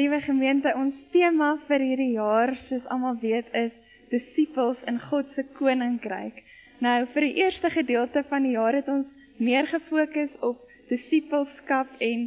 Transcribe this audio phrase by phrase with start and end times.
[0.00, 3.74] Liewe gemeente, ons tema vir hierdie jaar, soos almal weet, is
[4.08, 6.38] disippels in God se koninkryk.
[6.80, 12.24] Nou, vir die eerste gedeelte van die jaar het ons meer gefokus op disippelskap en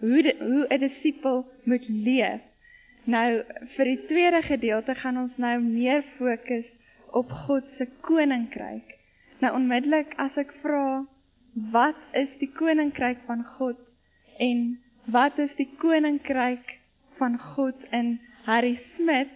[0.00, 2.40] hoe de, hoe 'n disipel moet leef.
[3.04, 3.28] Nou,
[3.76, 6.66] vir die tweede gedeelte gaan ons nou meer fokus
[7.12, 8.98] op God se koninkryk.
[9.44, 11.04] Nou onmiddellik as ek vra,
[11.76, 13.76] wat is die koninkryk van God
[14.38, 14.78] en
[15.12, 16.80] wat is die koninkryk
[17.18, 19.28] van God in Harry Smit,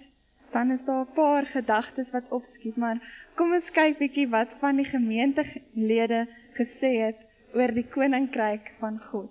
[0.50, 2.98] dan is daar 'n paar gedagtes wat opskiet, maar
[3.34, 7.18] kom ons kyk bietjie wat van die gemeentelede gesê het
[7.54, 9.30] oor die koninkryk van God.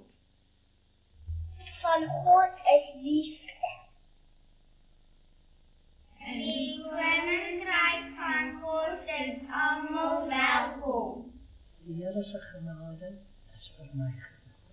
[1.81, 3.71] Van God is liefde.
[6.25, 11.31] Die koninkryk van God is almal welkom.
[11.85, 13.09] Die Here se genade
[13.55, 14.11] is vir my.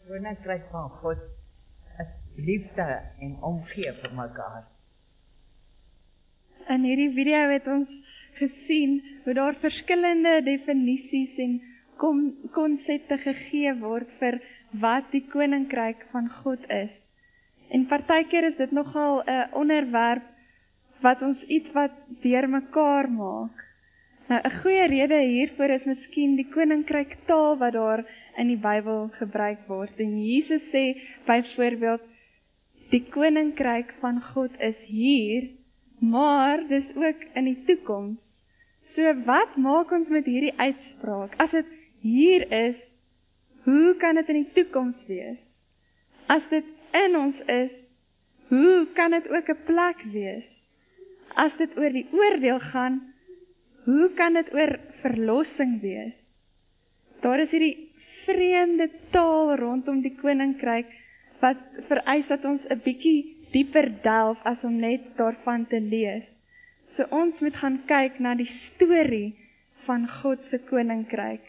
[0.07, 1.42] Koninkryk van God
[2.37, 4.65] liefde en omgee vir mekaar.
[6.69, 7.89] In hierdie video het ons
[8.39, 11.61] gesien hoe daar verskillende definisies en
[12.55, 14.39] konsepte gegee word vir
[14.83, 16.93] wat die koninkryk van God is.
[17.73, 20.25] En partykeer is dit nogal 'n onderwerp
[21.01, 23.57] wat ons iets wat deurmekaar maak.
[24.29, 28.05] Nou 'n goeie rede hiervoor is miskien die koninkryk taal wat daar
[28.37, 30.01] in die Bybel gebruik word.
[30.01, 30.85] En Jesus sê
[31.27, 32.12] byvoorbeeld
[32.93, 35.49] Die koninkryk van God is hier,
[36.01, 38.19] maar dis ook in die toekoms.
[38.93, 41.39] So wat maak ons met hierdie uitspraak?
[41.41, 41.69] As dit
[42.05, 42.77] hier is,
[43.65, 45.39] hoe kan dit in die toekoms wees?
[46.29, 47.73] As dit in ons is,
[48.53, 50.49] hoe kan dit ook 'n plek wees?
[51.35, 53.01] As dit oor die oordeel gaan,
[53.85, 56.13] hoe kan dit oor verlossing wees?
[57.21, 57.89] Daar is hierdie
[58.27, 60.93] vreemde taal rondom die koninkryk
[61.43, 63.21] wat vereis dat ons 'n bietjie
[63.53, 66.25] dieper delf as om net daarvan te lees.
[66.97, 69.35] So ons moet gaan kyk na die storie
[69.87, 71.45] van God se koninkryk.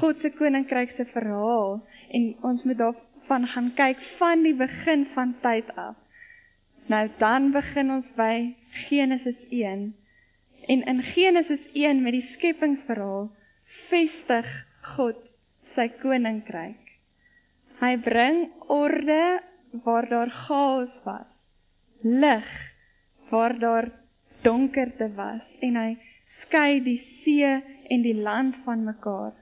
[0.00, 5.34] God se koninkryk se verhaal en ons moet daarvan gaan kyk van die begin van
[5.42, 5.96] tyd af.
[6.86, 8.54] Nou dan begin ons by
[8.88, 9.94] Genesis 1.
[10.66, 13.30] En in Genesis 1 met die skepingsverhaal
[13.88, 14.46] vestig
[14.96, 15.18] God
[15.74, 16.89] sy koninkryk.
[17.80, 19.40] Hy bring orde
[19.84, 21.28] waar daar chaos was.
[22.02, 22.48] Lig
[23.30, 23.88] waar daar
[24.42, 25.90] donkerte was en hy
[26.42, 27.52] skei die see
[27.90, 29.32] en die land van mekaar.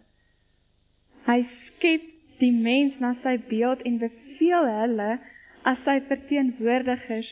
[1.27, 2.07] Hy skep
[2.39, 5.11] die mens na sy beeld en beveel hulle
[5.69, 7.29] as sy verteenwoordigers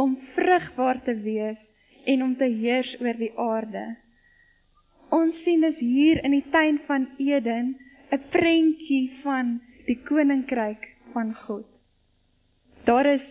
[0.00, 1.58] om vrugbaar te wees
[2.10, 3.84] en om te heers oor die aarde.
[5.14, 7.74] Ons sien dus hier in die tuin van Eden
[8.12, 11.66] 'n prentjie van die koninkryk van God.
[12.84, 13.24] Daar is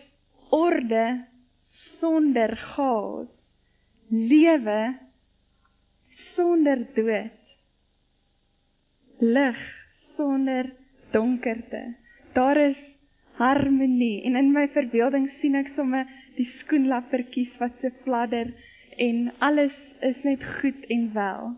[0.50, 1.24] orde
[2.00, 3.28] sonder chaos,
[4.08, 4.80] lewe
[6.34, 7.38] sonder dood,
[9.20, 9.60] lig
[10.16, 10.72] sonder
[11.12, 11.82] donkerte.
[12.32, 12.78] Daar is
[13.40, 18.52] harmonie en in my verbeelding sien ek sommer die skoenlappertjies wat se fladder
[19.00, 21.56] en alles is net goed en wel.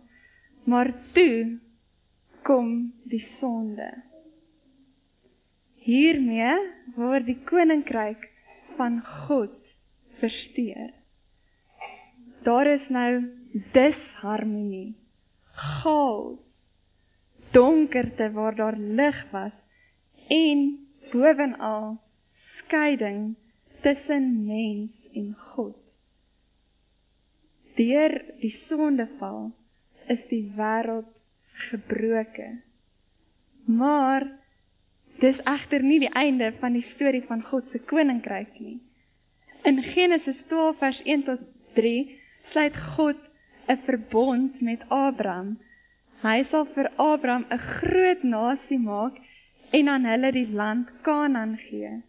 [0.65, 1.59] Maar toe
[2.47, 3.91] kom die sonde.
[5.83, 6.55] Hiermee
[6.97, 8.29] word die koninkryk
[8.79, 9.55] van God
[10.21, 10.93] versteur.
[12.47, 13.11] Daar is nou
[13.75, 14.95] disharmonie,
[15.83, 16.39] chaos,
[17.53, 19.55] donkerte waar daar lig was
[20.33, 20.63] en
[21.13, 21.99] bovenal
[22.59, 23.35] skeiding
[23.83, 25.77] tussen mens en God.
[27.77, 29.51] Deur die sondeval
[30.13, 31.11] is die wêreld
[31.71, 32.63] gebroken.
[33.67, 34.27] Maar
[35.23, 38.81] Dis egter nie die einde van die storie van God se koninkryk nie.
[39.69, 41.45] In Genesis 12 vers 1 tot
[41.77, 41.93] 3
[42.51, 43.21] sluit God
[43.69, 45.59] 'n verbond met Abraham.
[46.23, 49.21] Hy sal vir Abraham 'n groot nasie maak
[49.71, 52.03] en aan hulle die land Kanaan gee.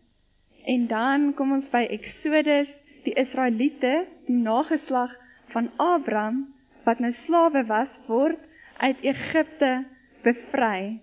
[0.66, 2.68] En dan kom ons by Eksodus,
[3.04, 5.12] die Israeliete, die nageslag
[5.54, 6.48] van Abraham
[6.84, 8.40] wat nou slawe was, word
[8.78, 9.86] uit Egipte
[10.24, 11.00] bevry.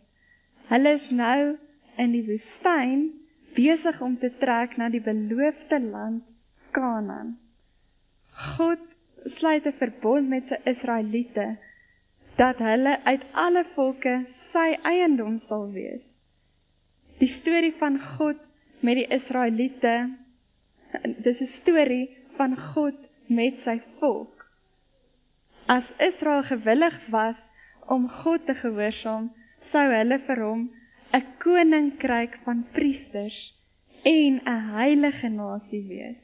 [0.68, 1.56] Hulle is nou
[2.02, 3.08] in die woestyn
[3.56, 6.24] besig om te trek na die beloofde land
[6.76, 7.34] Kanaan.
[8.56, 8.82] God
[9.38, 11.56] sluit 'n verbond met sy Israeliete
[12.36, 14.14] dat hulle uit alle volke
[14.52, 16.02] sy eiendom sal wees.
[17.18, 18.38] Die storie van God
[18.80, 19.94] met die Israeliete
[21.26, 24.46] dis 'n storie van God met sy volk.
[25.66, 27.36] As Israel gewillig was
[27.86, 29.32] om God te gehoorsaam,
[29.70, 30.70] sou hulle vir hom
[31.12, 33.38] 'n koninkryk van priesters
[34.02, 36.20] en 'n heilige nasie wees.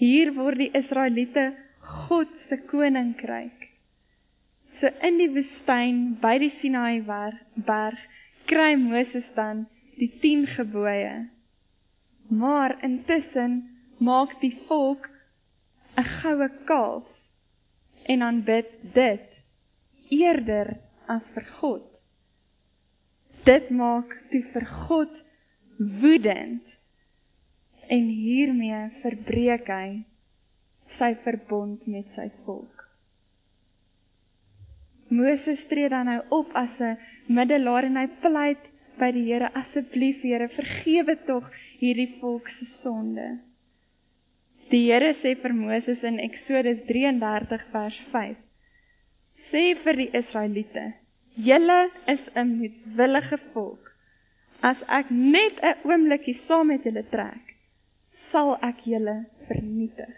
[0.00, 3.68] Hier word die Israeliete God se koninkryk.
[4.80, 7.04] So in die woestyn by die Sinaai
[7.54, 8.00] berg
[8.50, 9.66] kry Moses dan
[9.96, 11.28] die 10 gebooie.
[12.28, 13.62] Maar intussen
[13.98, 15.08] maak die volk
[15.96, 17.06] 'n goue kalf
[18.06, 19.28] en aanbid dit
[20.08, 20.76] eerder
[21.06, 21.93] as vir God.
[23.44, 25.16] Dit maak toe vir God
[26.00, 26.62] woedend
[27.92, 29.88] en hiermee verbreek hy
[30.98, 32.84] sy verbond met sy volk.
[35.12, 36.96] Moses tree dan nou op as 'n
[37.26, 38.64] middelaar en hy pleit
[38.98, 41.50] by die Here asseblief Here vergewe tog
[41.80, 43.28] hierdie volk se sonde.
[44.70, 48.36] Die Here sê vir Moses in Eksodus 33 vers 5:
[49.50, 51.03] Sê vir die Israeliete:
[51.34, 53.92] Julle is 'n moedwillige volk.
[54.60, 57.54] As ek net 'n oombliekie saam met julle trek,
[58.30, 60.14] sal ek julle vernietig.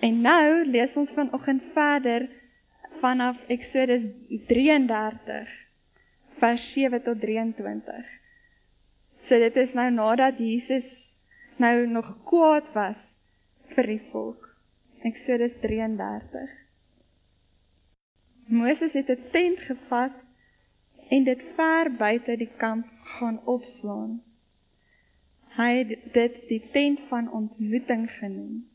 [0.00, 2.28] En nou lees ons vanoggend verder
[3.00, 4.02] vanaf Eksodus
[4.46, 5.48] 33
[6.38, 8.06] vers 7 tot 23.
[9.28, 10.88] So dit is nou nadat Jesus
[11.56, 12.98] nou nog kwaad was
[13.74, 14.48] vir die volk.
[15.02, 16.61] Eksodus 33.
[18.52, 20.12] Moses het 'n tent gevat
[21.08, 24.22] en dit ver buite die kamp gaan opslaan.
[25.56, 28.68] Hy het dit die tent van ontmoeting genoem.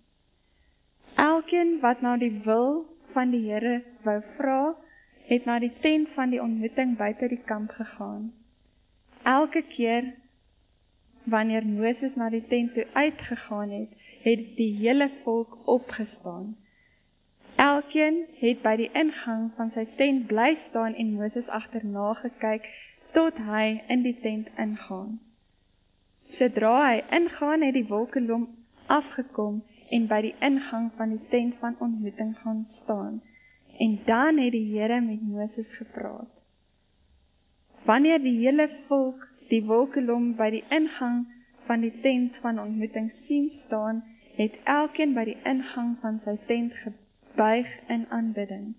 [1.15, 4.75] Elkeen wat na die wil van die Here wou vra,
[5.27, 8.33] het na die tent van die ontmoeting buite die kamp gegaan.
[9.23, 10.13] Elke keer
[11.23, 13.89] wanneer Moses na die tent toe uitgegaan het,
[14.21, 16.55] het die hele volk opgestaan.
[17.57, 22.67] Elkeen het by die ingang van sy tent bly staan en Moses agterna gekyk
[23.15, 25.15] tot hy in die tent ingaan.
[26.37, 28.45] Sodra hy ingaan, het die wolkelom
[28.93, 33.21] afgekom en by die ingang van die tent van ontmoeting gaan staan.
[33.79, 36.29] En dan het die Here met Moses gepraat.
[37.89, 41.25] Wanneer die hele volk die wolkelom by die ingang
[41.65, 44.03] van die tent van ontmoeting sien staan,
[44.37, 46.73] het elkeen by die ingang van sy tent
[47.37, 48.73] gebuig in aanbidding.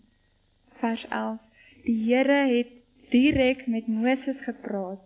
[0.81, 1.39] Vers 11.
[1.85, 2.71] Die Here het
[3.11, 5.01] direk met Moses gepraat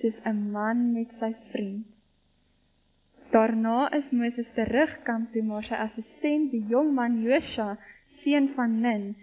[0.00, 1.86] soos 'n man met sy vriend.
[3.30, 7.78] Daarna is Moses terug kamp toe maar sy assistent, die jong man Josua,
[8.22, 9.16] seun van Nun,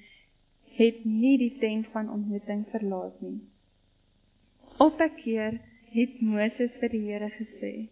[0.77, 3.41] het nie die tent van ontmoeting verlaat nie.
[4.77, 5.59] Op 'n keer
[5.91, 7.87] het Moses vir die Here gesê: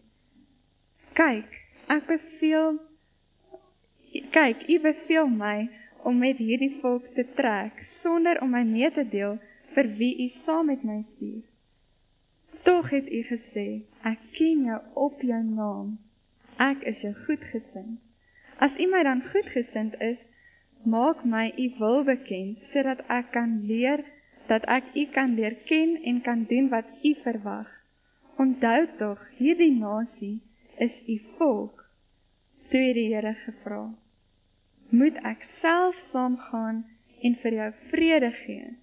[1.13, 1.51] "Kyk,
[1.88, 2.79] ek beveel
[4.31, 5.69] kyk, U beveel my
[6.04, 9.38] om met hierdie volk te trek sonder om my mee te deel
[9.75, 11.45] vir wie U saam met my stuur.
[12.63, 13.68] Tog het U gesê:
[14.04, 15.98] Ek ken jou op jou naam."
[16.57, 18.00] ek is jou goedgesind.
[18.57, 20.18] As U my dan goedgesind is,
[20.83, 24.03] maak my U wil bekend sodat ek kan leer
[24.50, 27.69] dat ek U kan leer ken en kan doen wat U verwag.
[28.42, 30.39] Onthou tog, hierdie nasie
[30.81, 31.76] is U volk.
[32.69, 33.93] Toe het die Here gevra:
[34.89, 36.85] "Moet ek self saamgaan
[37.21, 38.75] en vir jou vrede gee?"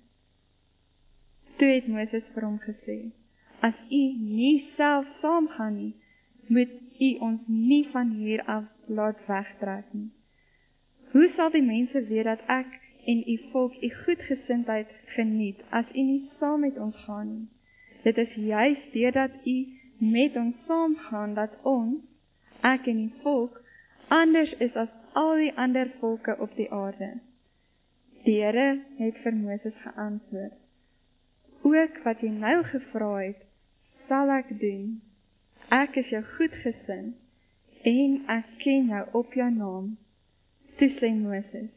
[1.56, 3.12] Toe het Moses vir hom gesê:
[3.60, 5.94] "As u nie self saamgaan nie,
[6.48, 6.69] moet
[7.00, 10.10] U ons nie van hier af laat wegtrek nie.
[11.12, 12.70] Hoe sal die mense weet dat ek
[13.06, 17.48] en U volk U goedgesindheid geniet as U nie saam met ons gaan nie?
[18.05, 19.56] Dit is juis deurdat U
[19.98, 22.00] met ons saamgaan dat ons,
[22.60, 23.60] ek en die volk,
[24.21, 27.15] anders is as al die ander volke op die aarde.
[28.25, 28.69] Die Here
[28.99, 30.61] het vir Moses geantwoord:
[31.63, 33.43] Ook wat jy nou gevra het,
[34.09, 35.01] sal ek doen
[35.73, 37.15] Ek is jou goedgesind
[37.89, 39.94] en ek ken jou op jou naam.
[40.79, 41.71] Toe sê Moses: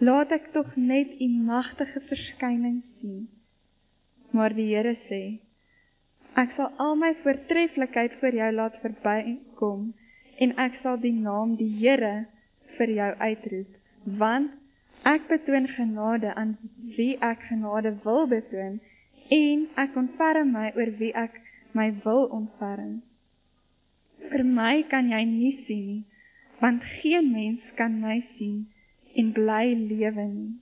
[0.00, 3.28] Laat ek tog net u magtige verskyning sien.
[4.32, 5.22] Maar die Here sê:
[6.40, 9.92] Ek sal al my voortreffelikheid vir jou laat verbykom
[10.38, 12.26] en ek sal die naam die Here
[12.78, 13.72] vir jou uitroep,
[14.18, 14.50] want
[15.06, 16.56] ek betoon genade aan
[16.96, 18.80] wie ek genade wil betoon
[19.38, 21.36] en ek ontferm my oor wie ek
[21.72, 23.02] my wil ontferm.
[24.30, 26.02] Vir my kan jy nie sien nie,
[26.60, 28.66] want geen mens kan my sien
[29.20, 30.52] en bly lewe nie.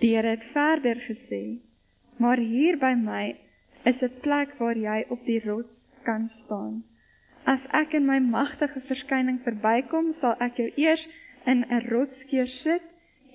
[0.00, 1.42] Deur het verder gesê,
[2.18, 3.24] maar hier by my
[3.90, 6.82] is 'n plek waar jy op die rots kan staan.
[7.44, 11.04] As ek in my magtige verskyning verbykom, sal ek jou eers
[11.46, 12.82] in 'n rotskeur sit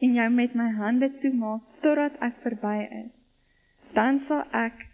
[0.02, 3.12] en jou met my hande toemaak totdat ek verby is.
[3.94, 4.86] Dan sal ek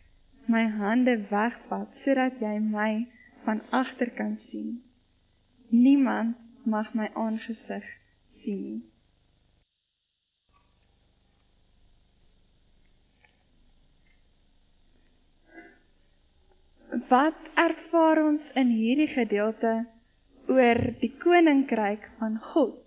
[0.47, 3.05] my hande wegvat sodat jy my
[3.45, 4.81] van agter kan sien.
[5.69, 7.85] Niemand mag my aangesig
[8.41, 8.92] sien nie.
[17.13, 19.71] Wat ervaar ons in hierdie gedeelte
[20.49, 22.77] oor die koninkryk van God?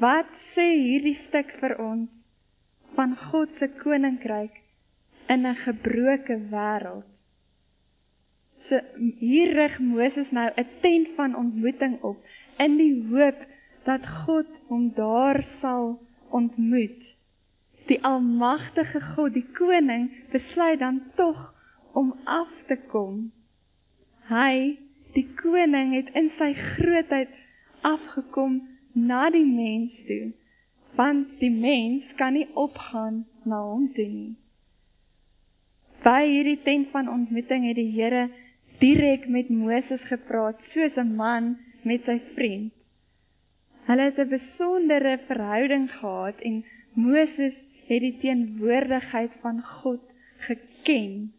[0.00, 4.54] Wat sê hierdie stuk vir ons van God se koninkryk
[5.34, 7.08] in 'n gebroke wêreld?
[8.68, 8.80] So
[9.24, 12.16] hier rig Moses nou 'n tent van ontmoeting op
[12.58, 13.42] in die hoop
[13.84, 17.02] dat God hom daar sal ontmoet.
[17.86, 21.55] Die almagtige God, die koning, besluit dan tog
[21.96, 23.20] om af te kom.
[24.28, 24.76] Hy,
[25.16, 27.32] die koning, het in sy grootheid
[27.86, 28.58] afgekom
[28.92, 30.32] na die mens toe,
[30.98, 34.34] want die mens kan nie opgaan na hom toe nie.
[36.04, 38.26] By hierdie tent van ontmoeting het die Here
[38.80, 42.72] direk met Moses gepraat soos 'n man met sy vriend.
[43.88, 47.56] Hulle het 'n besondere verhouding gehad en Moses
[47.88, 50.02] het die teenwoordigheid van God
[50.48, 51.32] geken.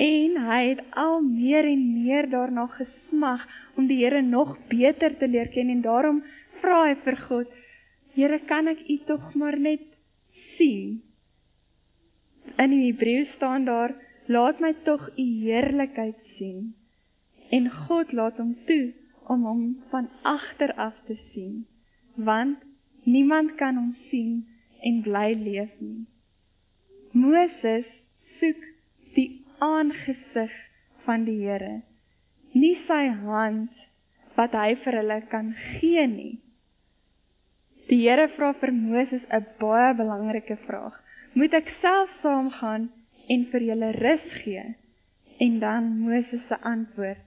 [0.00, 3.42] En hy het al meer en meer daarna gesmag
[3.76, 6.22] om die Here nog beter te leer ken en daarom
[6.62, 7.50] vra hy vir God:
[8.16, 9.84] Here, kan ek U tog maar net
[10.56, 11.02] sien?
[12.56, 13.94] In die Hebreë staan daar:
[14.26, 16.72] Laat my tog U heerlikheid sien.
[17.50, 18.92] En God laat hom toe
[19.30, 21.66] om hom van agter af te sien,
[22.14, 22.58] want
[23.04, 24.46] niemand kan hom sien
[24.80, 26.06] en bly leef nie.
[27.12, 27.86] Moses
[28.38, 28.64] soek
[29.14, 29.28] die
[29.64, 30.52] aangesig
[31.06, 31.80] van die Here,
[32.52, 33.86] nie sy hand
[34.36, 36.34] wat hy vir hulle kan gee nie.
[37.90, 40.96] Die Here vra vir Moses 'n baie belangrike vraag.
[41.34, 42.90] Moet ek self saamgaan
[43.28, 44.64] en vir julle rus gee?
[45.38, 47.24] En dan Moses se antwoord: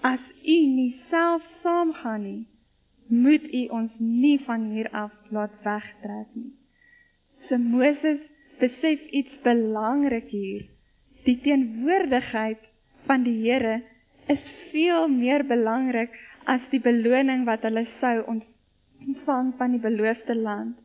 [0.00, 2.46] As u nie self saamgaan nie,
[3.08, 6.52] moet u ons nie van hier af laat wegtrek nie.
[7.48, 8.20] So Moses
[8.60, 10.64] besef iets belangrik hier.
[11.24, 12.60] Die teenwoordigheid
[13.08, 13.80] van die Here
[14.32, 14.40] is
[14.72, 16.12] veel meer belangrik
[16.50, 20.76] as die beloning wat hulle sou ontvang van die beloofde land.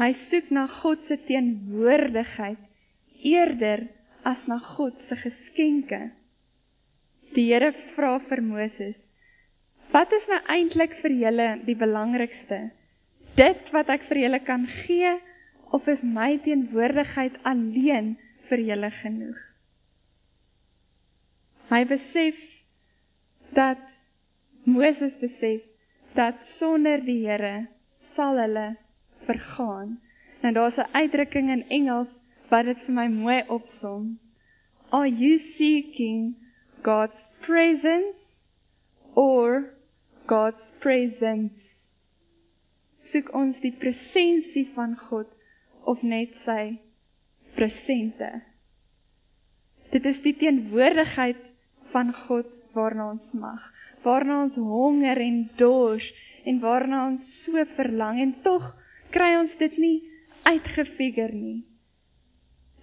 [0.00, 2.60] Hy soek na God se teenwoordigheid
[3.22, 3.86] eerder
[4.28, 6.00] as na God se geskenke.
[7.36, 8.96] Die Here vra vir Moses:
[9.92, 12.70] "Wat is nou eintlik vir julle die belangrikste?
[13.36, 15.12] Dit wat ek vir julle kan gee
[15.72, 18.14] of is my teenwoordigheid alleen
[18.48, 19.40] vir julle genoeg?"
[21.72, 22.40] Hy besef
[23.56, 23.80] dat
[24.64, 25.62] Moses besef
[26.14, 27.66] dat sonder die Here
[28.16, 28.76] sal hulle
[29.26, 30.00] vergaan.
[30.42, 32.08] Nou daar's 'n uitdrukking in Engels
[32.50, 34.18] wat dit vir my mooi opsom.
[34.90, 36.34] Are you seeking
[36.82, 38.18] God's presence
[39.14, 39.72] or
[40.26, 41.54] God's presence?
[43.12, 45.28] Soek ons die presensie van God
[45.84, 46.78] of net sy
[47.56, 48.30] presente?
[49.92, 51.40] Dit is die teenwoordigheid
[51.92, 53.60] van God waarna ons mag,
[54.04, 56.06] waarna ons honger en dors
[56.48, 58.64] en waarna ons so verlang en tog
[59.12, 59.98] kry ons dit nie
[60.48, 61.60] uitgefigure nie.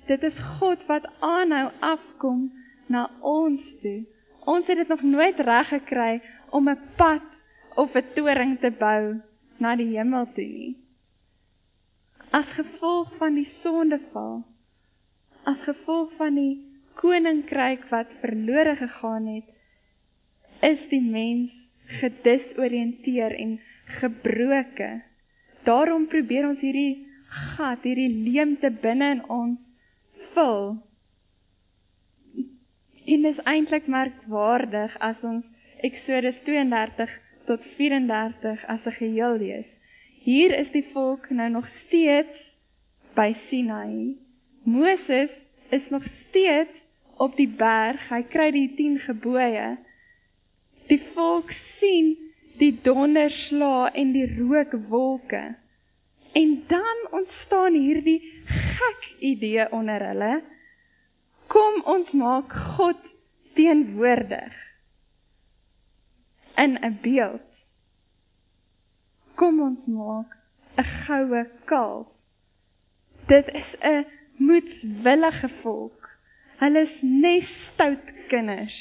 [0.09, 2.47] Dit is God wat aanhou afkom
[2.89, 4.03] na ons toe.
[4.49, 7.25] Ons het dit nog nooit reg gekry om 'n pad
[7.75, 9.21] of 'n toring te bou
[9.57, 10.75] na die hemel toe nie.
[12.31, 14.43] As gevolg van die sondeval,
[15.49, 16.57] as gevolg van die
[17.01, 19.47] koninkryk wat verlore gegaan het,
[20.61, 21.55] is die mens
[22.01, 23.55] gedisoriënteer en
[24.01, 24.89] gebroke.
[25.65, 27.07] Daarom probeer ons hierdie
[27.55, 29.57] gat, hierdie leemte binne in ons
[30.35, 30.77] vul.
[33.09, 35.45] En is eintlik merkwaardig as ons
[35.81, 37.11] Eksodus 32
[37.49, 39.78] tot 34 as 'n geheel lees.
[40.23, 42.41] Hier is die volk nou nog steeds
[43.15, 44.17] by Sinai.
[44.63, 45.31] Moses
[45.69, 46.75] is nog steeds
[47.17, 48.01] op die berg.
[48.09, 49.69] Hy kry die 10 gebooie.
[50.91, 52.15] Die volk sien
[52.59, 55.43] die donderslae en die rookwolke.
[56.35, 60.33] En dan ontstaan hierdie gek idee onder hulle.
[61.47, 62.99] Kom ons maak God
[63.57, 64.55] teenwoordig
[66.55, 67.48] in 'n beeld.
[69.39, 70.35] Kom ons maak
[70.81, 72.07] 'n goue kalf.
[73.27, 74.05] Dit is 'n
[74.37, 76.09] moedswillige volk.
[76.59, 78.75] Hulle is net stout kinders.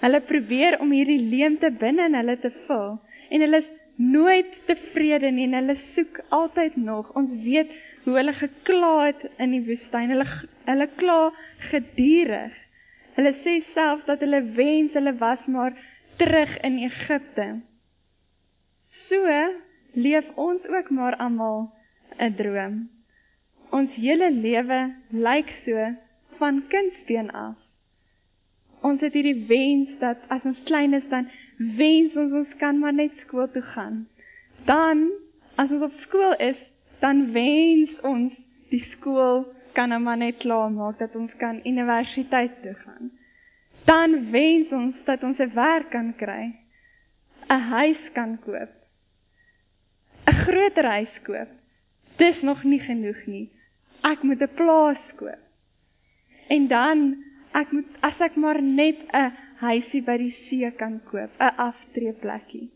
[0.00, 2.96] Hulle probeer om hierdie leemte binne in hulle te vul
[3.30, 7.12] en hulle is nooit tevrede nie en hulle soek altyd nog.
[7.16, 7.70] Ons weet
[8.04, 10.12] hoe hulle gekla het in die woestyn.
[10.14, 10.26] Hulle
[10.64, 11.20] hulle kla
[11.70, 12.56] gedurig.
[13.16, 15.76] Hulle sê self dat hulle wens hulle was maar
[16.16, 17.48] terug in Egipte.
[19.08, 19.22] So
[19.94, 21.70] leef ons ook maar almal
[22.18, 22.88] 'n droom.
[23.70, 25.94] Ons hele lewe lyk so
[26.38, 27.56] van kindsbeen af.
[28.80, 31.30] Ons het hierdie wens dat as ons klein is dan
[31.76, 34.06] wens ons ons kan maar net skool toe gaan.
[34.64, 35.10] Dan
[35.54, 36.58] as ons op skool is,
[37.00, 38.32] dan wens ons
[38.70, 43.10] die skool kan nou maar net klaar maak dat ons kan universiteit toe gaan.
[43.84, 46.54] Dan wens ons dat ons 'n werk kan kry,
[47.48, 48.70] 'n huis kan koop,
[50.26, 51.50] 'n groter huis koop.
[52.16, 53.50] Dis nog nie genoeg nie.
[54.02, 55.42] Ek moet 'n plaas koop.
[56.48, 61.30] En dan ek moet as ek maar net 'n huisie by die see kan koop,
[61.38, 62.70] 'n aftreeplekkie.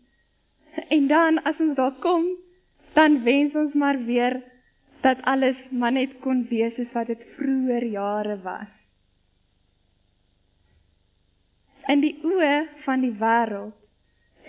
[0.89, 2.25] En dan as ons daar kom,
[2.95, 4.43] dan wens ons maar weer
[5.01, 8.73] dat alles maar net kon wees soos wat dit vroeër jare was.
[11.89, 13.75] In die oë van die wêreld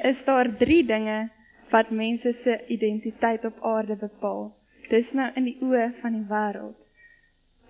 [0.04, 1.30] is daar 3 dinge
[1.72, 4.50] wat mense se identiteit op aarde bepaal.
[4.90, 6.78] Dis nou in die oë van die wêreld.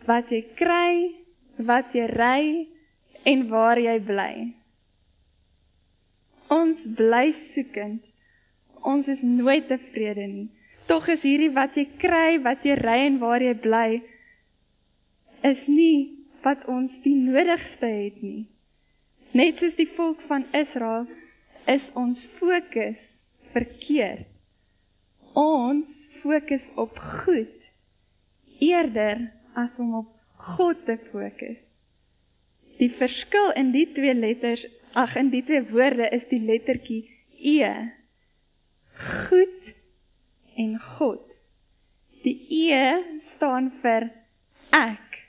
[0.08, 0.92] Wat jy kry,
[1.68, 2.44] wat jy ry
[3.28, 4.34] en waar jy bly.
[6.50, 7.26] Ons bly
[7.56, 8.06] soekend.
[8.88, 10.48] Ons is nooit tevrede nie.
[10.88, 14.00] Tog is hierdie wat jy kry, wat jy ry en waar jy bly
[15.46, 18.48] is nie wat ons die nodigste het nie.
[19.36, 21.06] Net soos die volk van Israel
[21.70, 22.98] is ons fokus
[23.54, 24.28] verkeerd.
[25.38, 25.86] Ons
[26.24, 27.56] fokus op goed
[28.60, 30.10] eerder as om op
[30.56, 31.58] God te fokus.
[32.80, 34.62] Die verskil in die twee letters,
[34.96, 37.04] ag in die twee woorde is die lettertjie
[37.40, 37.74] E.
[39.28, 39.74] Goed
[40.60, 41.24] en God.
[42.24, 42.36] Die
[42.72, 42.82] E
[43.36, 44.10] staan vir
[44.76, 45.20] ek,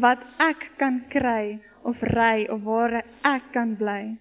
[0.00, 4.16] wat ek kan kry of ry of waar ek kan bly.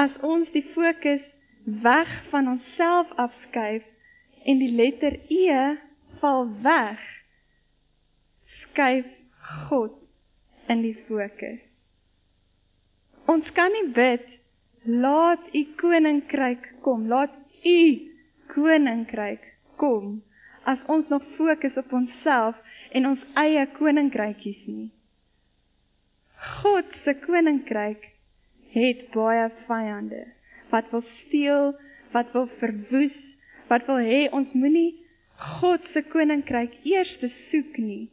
[0.00, 1.24] As ons die fokus
[1.64, 3.82] weg van onsself afskuif
[4.44, 5.76] en die letter E
[6.20, 7.00] val weg,
[8.60, 9.06] skuif
[9.68, 9.92] God
[10.68, 11.60] in die fokus.
[13.30, 14.26] Ons kan nie bid
[14.84, 17.80] laat u koninkryk kom, laat u
[18.54, 19.44] koninkryk
[19.76, 20.22] kom
[20.70, 22.56] as ons nog fokus op onsself
[22.96, 24.90] en ons eie koninkrykies nie.
[26.60, 28.04] God se koninkryk
[28.74, 30.24] het baie vyande
[30.70, 31.74] wat wil steel,
[32.14, 33.16] wat wil verwoes,
[33.68, 34.90] wat wil hê ons moenie
[35.60, 37.12] God se koninkryk eers
[37.50, 38.10] soek nie,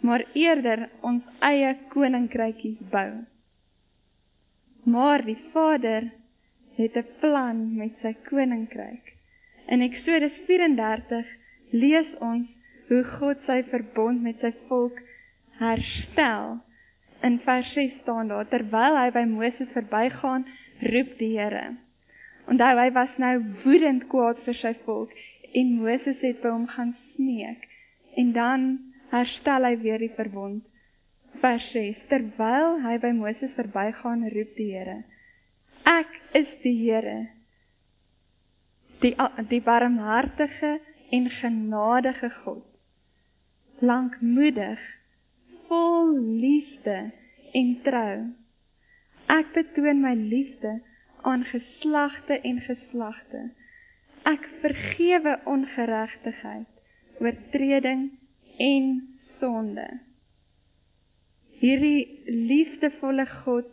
[0.00, 3.10] maar eerder ons eie koninkrykies bou.
[4.88, 6.08] Maar die Vader
[6.78, 9.12] het 'n plan met sy koninkryk.
[9.68, 11.26] In Eksodus 34
[11.70, 12.48] lees ons
[12.88, 14.98] hoe God sy verbond met sy volk
[15.60, 16.58] herstel
[17.22, 20.46] in vers 6 staan daar terwyl hy by Moses verbygaan,
[20.80, 21.76] roep die Here.
[22.50, 23.34] Onthou hy was nou
[23.64, 25.12] woedend kwaad vir sy volk
[25.54, 27.66] en Moses het by hom gaan smeek
[28.18, 28.66] en dan
[29.12, 30.64] herstel hy weer die verbond.
[31.42, 34.98] Vers 6 terwyl hy by Moses verbygaan, roep die Here.
[35.86, 36.10] Ek
[36.40, 37.18] is die Here.
[39.04, 39.14] Die
[39.52, 40.72] die barmhartige
[41.14, 42.66] en genadige God.
[43.80, 44.82] Lankmoedig
[45.70, 46.98] vol liefde
[47.56, 48.14] en trou.
[49.30, 50.80] Ek betoon my liefde
[51.22, 53.42] aan geslagte en geslagte.
[54.28, 56.68] Ek vergewe ongeregtigheid,
[57.20, 58.10] oortreding
[58.58, 58.88] en
[59.40, 59.88] sonde.
[61.60, 63.68] Hierdie liefdevolle God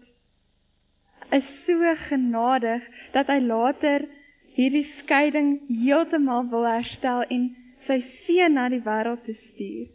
[1.36, 2.84] is so genadig
[3.14, 4.08] dat hy later
[4.58, 7.50] hierdie skeiding heeltemal wil herstel en
[7.88, 9.88] sy seun na die wêreld te stuur.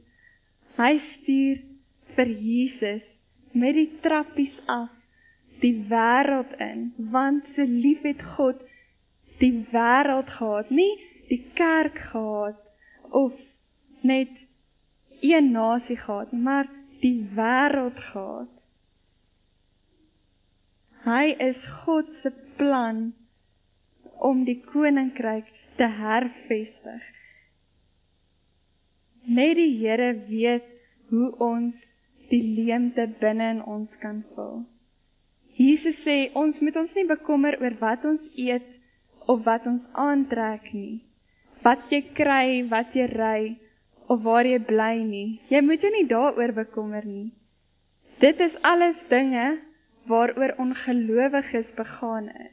[0.78, 1.62] Hy stuur
[2.16, 3.04] vir Jesus
[3.52, 4.92] met die trappies af
[5.62, 8.60] die wêreld in, want so lief het God
[9.42, 10.92] die wêreld gehad, nie
[11.30, 12.58] die kerk gehad
[13.10, 13.32] of
[14.02, 14.30] net
[15.22, 16.68] een nasie gehad, maar
[17.00, 18.50] die wêreld gehad.
[21.02, 23.12] Hy is God se plan
[24.22, 25.48] om die koninkryk
[25.78, 27.08] te hervestig.
[29.26, 30.68] Net die Here weet
[31.10, 31.74] hoe ons
[32.30, 34.62] die leemte binne in ons kan vul.
[35.58, 38.68] Jesus sê ons moet ons nie bekommer oor wat ons eet
[39.28, 41.02] of wat ons aantrek nie.
[41.62, 43.42] Wat jy kry, wat jy ry
[44.08, 45.40] of waar jy bly nie.
[45.52, 47.30] Jy moet jou nie daaroor bekommer nie.
[48.22, 49.46] Dit is alles dinge
[50.10, 52.52] waaroor ongelowiges begaan is.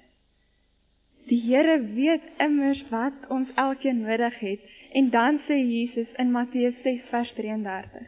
[1.30, 4.62] Die Here weet immers wat ons elkeen nodig het.
[4.98, 8.08] En dan sê Jesus in Matteus 6 vers 33: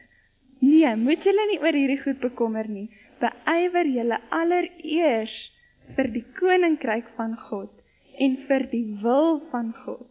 [0.61, 2.87] Nee, moet julle nie oor hierdie goed bekommer nie.
[3.21, 5.33] Beywer julle allereers
[5.95, 7.71] vir die koninkryk van God
[8.25, 10.07] en vir die wil van God.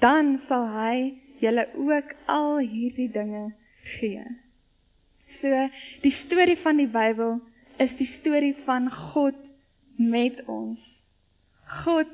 [0.00, 0.96] Dan sal hy
[1.40, 3.48] julle ook al hierdie dinge
[3.98, 4.24] gee.
[5.40, 5.68] So,
[6.02, 7.38] die storie van die Bybel
[7.82, 9.36] is die storie van God
[10.00, 10.80] met ons.
[11.84, 12.12] God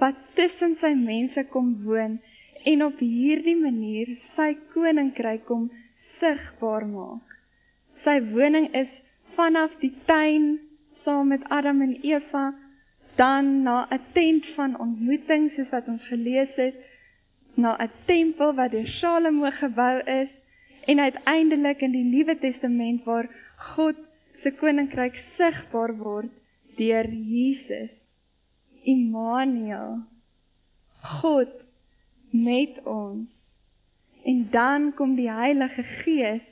[0.00, 2.18] wat tussen sy mense kom woon
[2.66, 5.68] en op hierdie manier sy koninkryk kom
[6.18, 7.36] sigbaar maak.
[8.04, 8.90] Sy woning is
[9.36, 10.58] vanaf die tuin
[11.04, 12.54] saam met Adam en Eva
[13.16, 16.74] dan na 'n tent van ontmoeting soos wat ons gelees het
[17.54, 20.28] na 'n tempel wat deur Salomo gebou is
[20.84, 23.96] en uiteindelik in die Nuwe Testament waar God
[24.42, 26.30] se koninkryk sigbaar word
[26.76, 27.90] deur Jesus.
[28.82, 29.98] Immanuel.
[31.20, 31.52] God
[32.30, 33.28] met ons.
[34.24, 36.42] En dan kom die Heilige Gees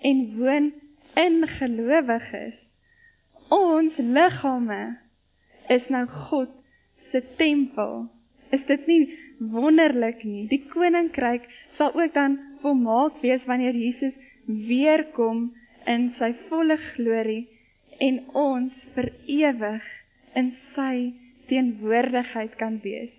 [0.00, 0.72] en woon
[1.14, 2.54] in gelowiges.
[3.52, 4.82] Ons liggame
[5.68, 6.50] is nou God
[7.10, 8.06] se tempel.
[8.52, 9.02] Is dit nie
[9.52, 10.46] wonderlik nie?
[10.48, 11.44] Die koninkryk
[11.78, 14.14] sal ook dan volmaak wees wanneer Jesus
[14.46, 15.50] weer kom
[15.86, 17.46] in sy volle glorie
[18.02, 19.88] en ons vir ewig
[20.38, 20.94] in sy
[21.50, 23.12] teenwoordigheid kan wees.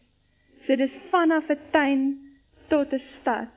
[0.65, 2.03] So dis vanaf 'n tuin
[2.69, 3.51] tot 'n stad.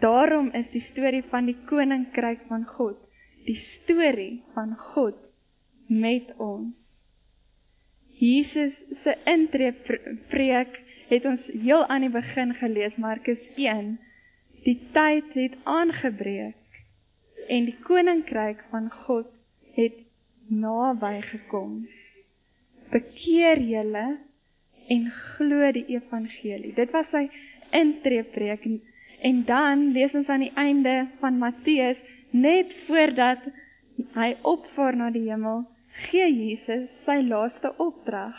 [0.00, 2.98] Daarom is die storie van die koninkryk van God,
[3.44, 5.18] die storie van God
[5.86, 6.72] met ons.
[8.14, 9.72] Jesus se intree
[10.30, 10.76] preek
[11.10, 13.96] het ons heel aan die begin gelees Markus 1.
[14.64, 16.78] Die tyd het aangebreek
[17.52, 19.28] en die koninkryk van God
[19.76, 19.98] het
[20.48, 21.82] naby gekom.
[22.92, 24.06] Bekeer julle
[24.94, 26.72] en glo die evangelie.
[26.76, 27.26] Dit was sy
[27.76, 28.80] intreepreek en,
[29.20, 32.00] en dan lees ons aan die einde van Matteus
[32.34, 33.46] net voordat
[34.16, 35.62] hy opvaar na die hemel,
[36.08, 38.34] gee Jesus sy laaste opdrag.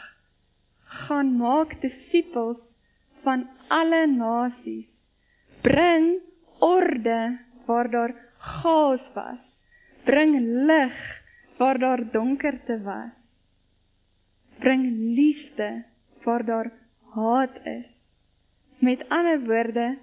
[1.06, 2.60] Gaan maak disippels
[3.24, 4.88] van alle nasies.
[5.64, 6.20] Bring
[6.64, 7.20] orde
[7.66, 9.42] waar daar chaos was.
[10.06, 10.38] Bring
[10.70, 10.98] lig
[11.58, 13.12] waar daar donkerte was.
[14.60, 14.86] Bring
[15.18, 15.84] liefde
[16.24, 16.72] waar daar
[17.16, 17.88] haat is.
[18.80, 19.98] Met ander woorde,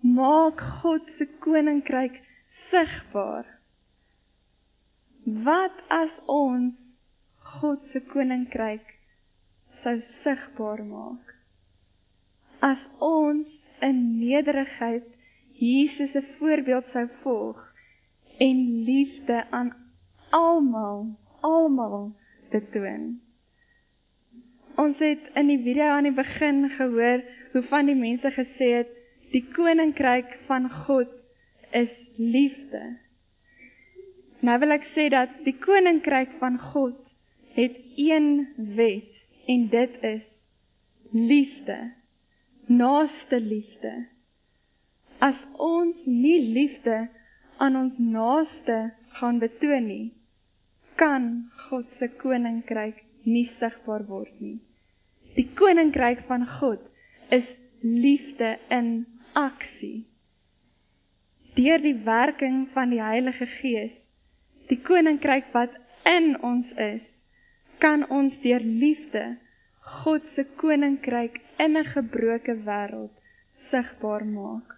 [0.00, 2.20] maak God se koninkryk
[2.74, 3.46] sigbaar.
[5.24, 6.74] Wat as ons
[7.54, 8.88] God se koninkryk
[9.84, 11.34] sou sigbaar maak?
[12.64, 13.48] As ons
[13.84, 15.06] in nederigheid
[15.60, 17.60] Jesus se voorbeeld sou volg
[18.42, 19.70] en liefde aan
[20.34, 21.06] almal,
[21.46, 22.10] almal
[22.50, 23.12] te toon.
[24.82, 28.90] Ons het in die video aan die begin gehoor hoe van die mense gesê het
[29.30, 31.12] die koninkryk van God
[31.70, 32.82] is liefde.
[34.44, 36.96] Nou wil ek sê dat die koninkryk van God
[37.56, 39.12] het een wet
[39.46, 40.24] en dit is
[41.12, 41.78] liefde.
[42.66, 43.94] Naaste liefde.
[45.18, 47.08] As ons nie liefde
[47.56, 48.78] aan ons naaste
[49.20, 50.12] gaan betoon nie,
[51.00, 54.58] kan God se koninkryk nie sigbaar word nie.
[55.38, 56.82] Die koninkryk van God
[57.34, 57.46] is
[57.80, 59.73] liefde in aksie.
[61.54, 63.92] Deur die werking van die Heilige Gees,
[64.68, 65.74] die koninkryk wat
[66.08, 67.02] in ons is,
[67.78, 69.24] kan ons deur liefde
[70.02, 73.14] God se koninkryk in 'n gebroke wêreld
[73.70, 74.70] sigbaar maak.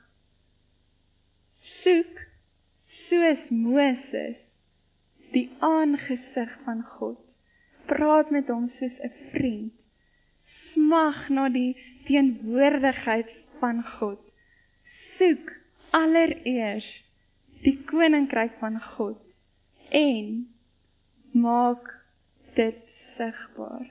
[1.83, 2.21] Soek
[3.09, 4.37] soos Moses
[5.33, 7.19] die aangesig van God.
[7.87, 9.73] Praat met hom soos 'n vriend.
[10.73, 14.21] Smag na die teenwoordigheid van God.
[15.19, 15.53] Soek
[16.01, 16.87] allereers
[17.65, 19.21] die koninkryk van God
[19.89, 20.33] en
[21.33, 21.89] maak
[22.59, 22.79] dit
[23.17, 23.89] sigbaar.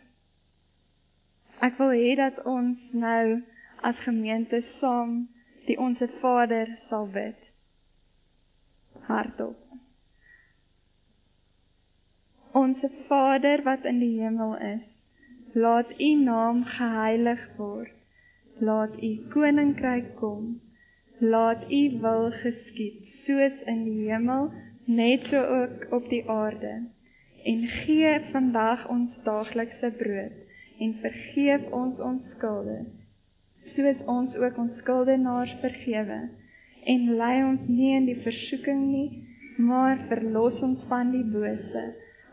[1.65, 3.41] Ek wil hê dat ons nou
[3.89, 5.23] as gemeente saam
[5.65, 7.41] die onsse Vader sal bid
[9.07, 9.57] hardop.
[12.55, 14.85] Onse Vader wat in die hemel is,
[15.53, 17.91] laat U naam geheilig word.
[18.59, 20.55] Laat U koninkryk kom.
[21.19, 24.51] Laat U wil geskied, soos in die hemel,
[24.85, 26.73] net so ook op die aarde.
[27.45, 30.43] En gee vandag ons daaglikse brood
[30.79, 32.79] en vergeef ons ons skulde,
[33.75, 36.19] soos ons ook ons skuldenaars vergewe
[36.93, 39.09] en lei ons nie in die versoeking nie,
[39.57, 41.83] maar verlos ons van die bose,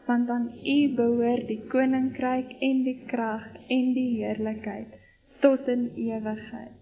[0.08, 4.96] want aan U behoort die koninkryk en die krag en die heerlikheid
[5.44, 6.80] tot in ewigheid.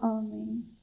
[0.00, 0.77] Amen.